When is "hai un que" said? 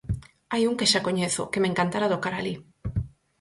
0.51-0.89